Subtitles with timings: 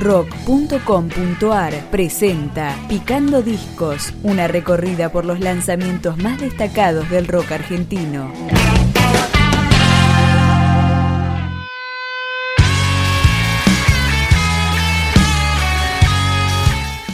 [0.00, 8.32] rock.com.ar presenta Picando Discos, una recorrida por los lanzamientos más destacados del rock argentino.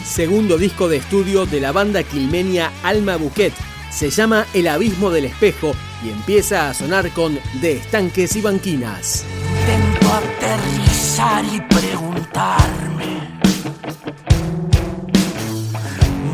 [0.04, 3.52] Segundo disco de estudio de la banda quilmenia Alma Buquet.
[3.90, 9.24] Se llama El Abismo del Espejo y empieza a sonar con De Estanques y Banquinas.
[9.66, 13.20] Intento aterrizar y preguntarme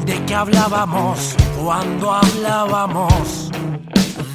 [0.05, 3.51] de qué hablábamos cuando hablábamos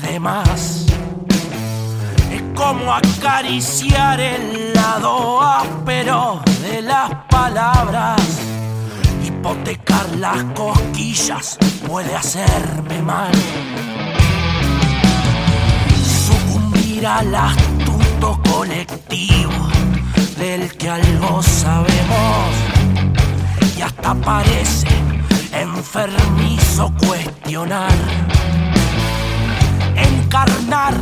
[0.02, 0.88] de más.
[2.32, 8.20] Es como acariciar el lado áspero de las palabras.
[9.24, 13.32] Hipotecar las cosquillas puede hacerme mal.
[16.04, 17.77] Sucumbir al astuto
[18.68, 19.52] colectivo
[20.38, 22.54] del que algo sabemos
[23.78, 24.88] y hasta parece
[25.54, 27.94] enfermizo cuestionar,
[29.96, 30.96] encarnar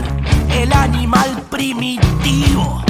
[0.52, 2.84] el animal primitivo.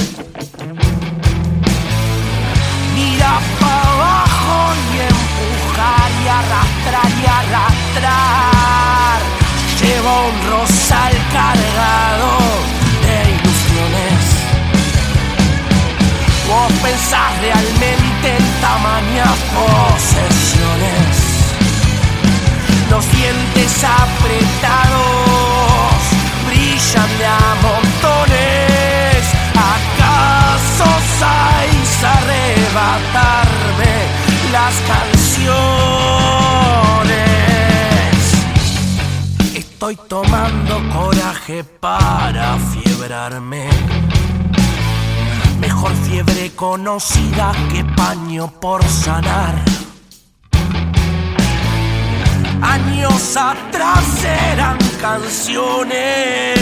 [2.95, 9.19] Mira para abajo y empujar y arrastrar y arrastrar.
[9.79, 12.74] Lleva un rosal cargado
[18.85, 21.15] tamañas posesiones
[22.89, 25.01] los dientes apretados
[26.45, 29.23] brillan de a montones.
[29.75, 30.87] ¿Acaso
[31.19, 33.95] vais a arrebatarme
[34.51, 35.55] las canciones?
[39.55, 43.69] Estoy tomando coraje para fiebrarme.
[45.65, 49.55] Mejor fiebre conocida que paño por sanar
[52.61, 56.55] años atrás eran canciones.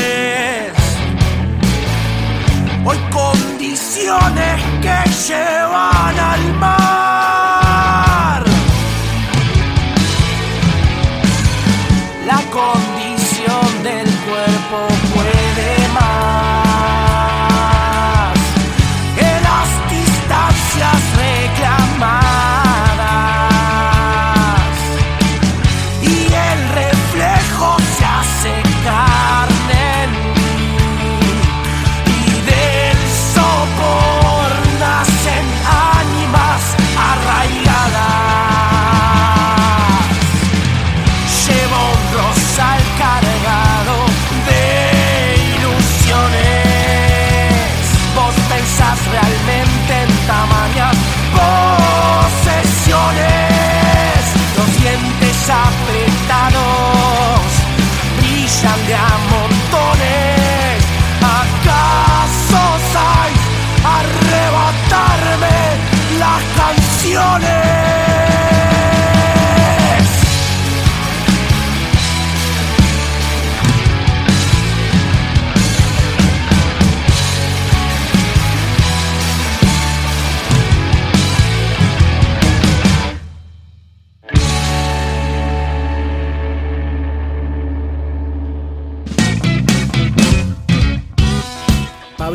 [2.85, 4.97] Hoy condiciones que
[5.27, 8.43] llevan al mar.
[12.25, 12.92] La condición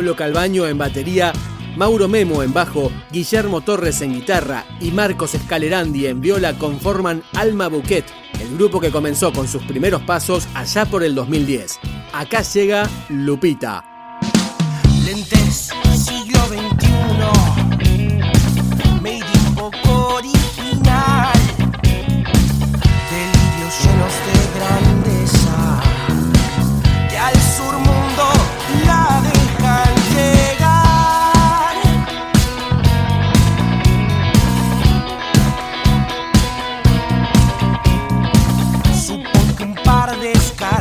[0.09, 1.33] Pablo Calbaño en batería,
[1.75, 7.67] Mauro Memo en bajo, Guillermo Torres en guitarra y Marcos Escalerandi en viola conforman Alma
[7.67, 8.05] Bouquet,
[8.41, 11.79] el grupo que comenzó con sus primeros pasos allá por el 2010.
[12.11, 13.88] Acá llega Lupita.
[40.19, 40.78] Supongo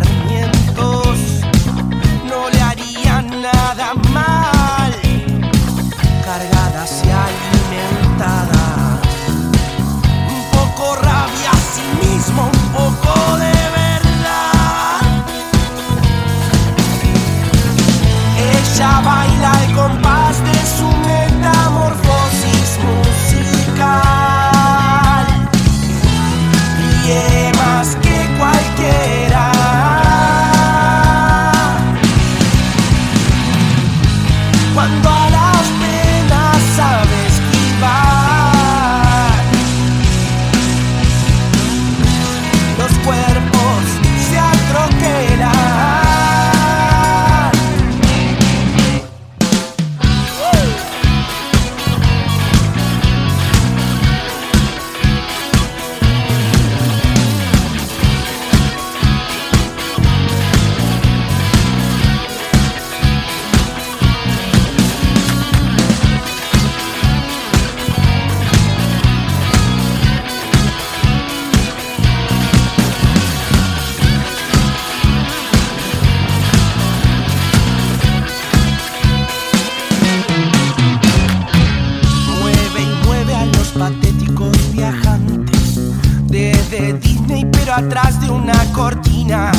[87.79, 89.53] atrás de una cortina,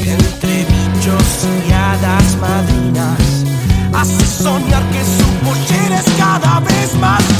[0.00, 3.44] entre bichos y hadas madrinas,
[3.92, 7.33] hace soñar que su pollera es cada vez más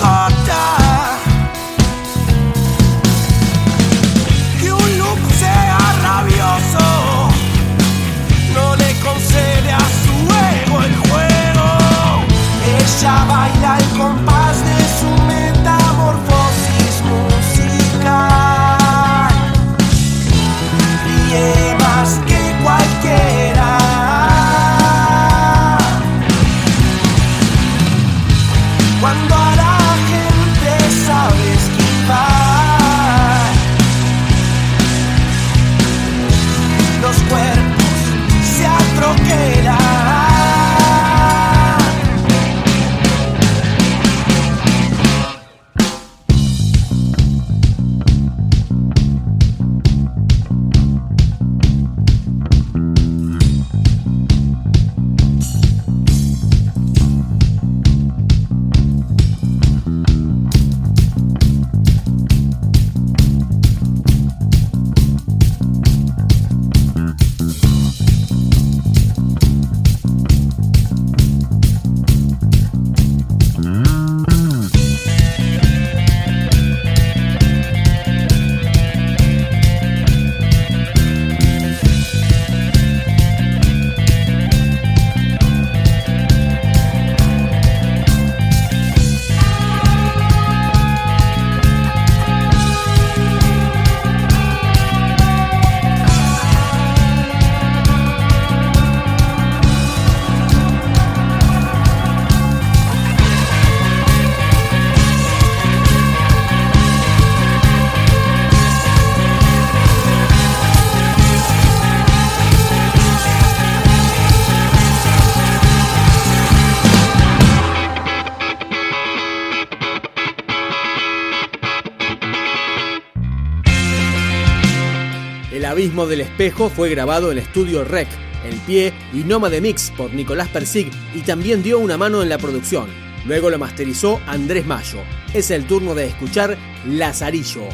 [125.85, 128.09] abismo del espejo fue grabado en Estudio Rec,
[128.47, 132.31] El Pie y Noma de Mix por Nicolás Persig y también dio una mano en
[132.31, 132.89] la producción.
[133.27, 135.01] Luego lo masterizó Andrés Mayo.
[135.35, 137.69] Es el turno de escuchar Lazarillo.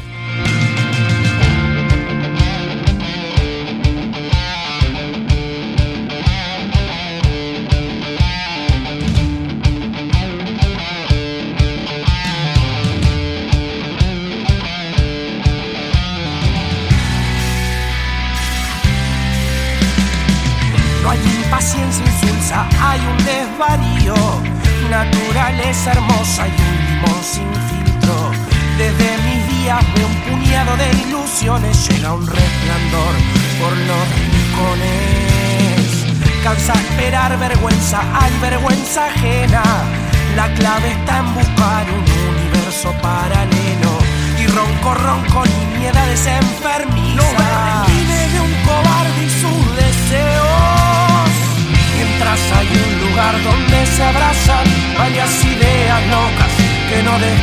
[25.03, 28.31] Naturaleza hermosa y un limón sin filtro.
[28.77, 33.13] Desde mis días veo un puñado de ilusiones, llega un resplandor
[33.59, 35.81] por los rincones.
[36.43, 39.63] Cansa esperar vergüenza, hay vergüenza ajena.
[40.35, 42.05] La clave está en buscar un
[42.35, 43.93] universo paralelo.
[44.39, 47.87] Y ronco, ronco, nimiedades enfermizas.
[47.87, 50.50] Vive de un cobarde y sus deseos.
[52.23, 56.51] Hay un lugar donde se abrazan varias ideas locas
[56.87, 57.40] que no descansan.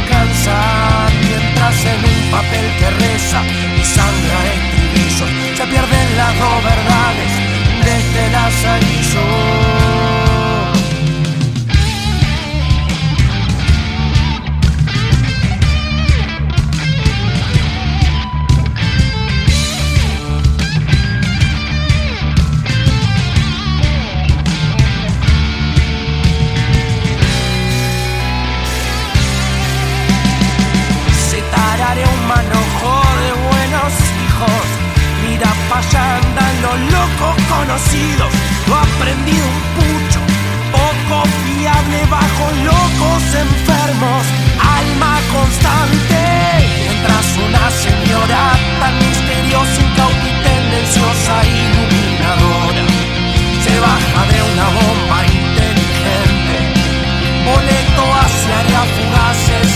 [35.70, 38.32] Allá andan los locos conocidos.
[38.66, 40.20] Lo aprendido un pucho,
[40.72, 44.22] poco fiable bajo locos enfermos.
[44.58, 46.22] Alma constante,
[46.80, 48.42] mientras una señora
[48.80, 52.84] tan misteriosa, incauta y tendenciosa, iluminadora,
[53.62, 56.56] se baja de una bomba inteligente.
[57.44, 59.68] Boleto hacia áreas fugaces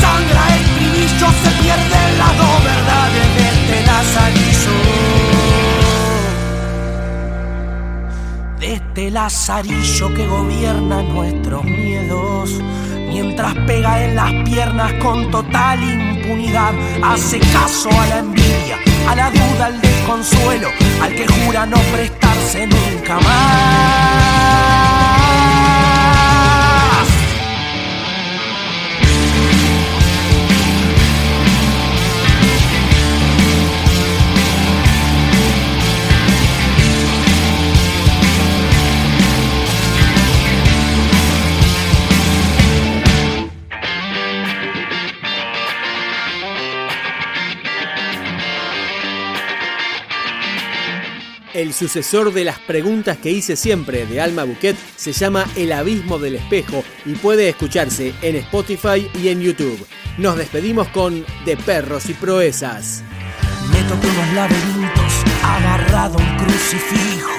[0.00, 4.74] sangra el brillo, se pierden las dos verdades de este lazarillo.
[8.60, 12.50] De este lazarillo que gobierna nuestros miedos
[13.08, 16.72] mientras pega en las piernas con total impunidad.
[17.02, 20.68] Hace caso a la envidia, a la duda, al desconsuelo,
[21.02, 24.99] al que jura no prestarse nunca más.
[51.60, 56.18] El sucesor de las preguntas que hice siempre de Alma Bouquet se llama El Abismo
[56.18, 59.86] del Espejo y puede escucharse en Spotify y en YouTube.
[60.16, 63.02] Nos despedimos con De Perros y Proezas.
[63.70, 65.12] Me toqué unos laberintos,
[65.42, 67.30] agarrado un crucifijo.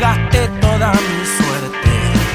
[0.00, 1.92] Gasté toda mi suerte,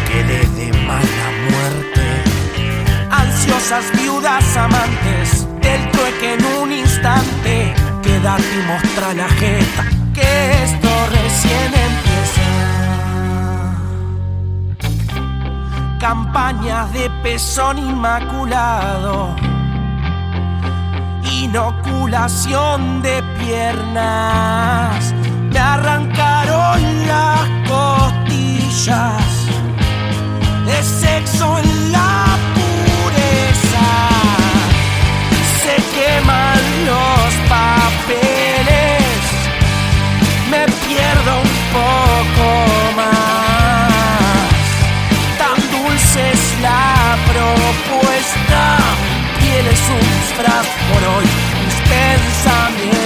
[0.07, 3.09] quedé de mala muerte.
[3.09, 7.73] Ansiosas viudas amantes, del trueque en un instante.
[8.03, 12.49] Quédate y mostra la jeta que esto recién empieza.
[15.99, 19.35] Campañas de pezón inmaculado,
[21.43, 25.13] inoculación de piernas,
[25.51, 29.23] me arrancaron las costillas.
[30.65, 32.25] De sexo en la
[48.25, 48.77] propuesta,
[49.39, 51.25] tienes un disfraz por hoy,
[51.63, 53.04] mis pensamientos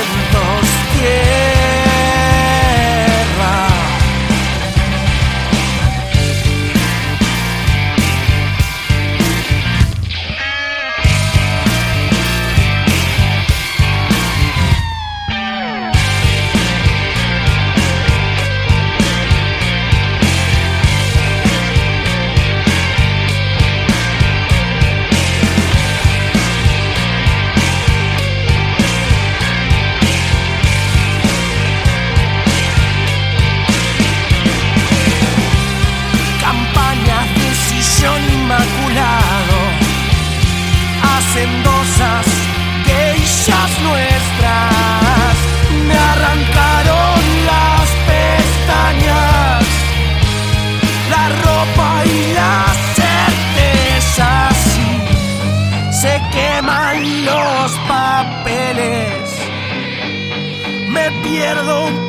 [61.39, 62.08] pierdo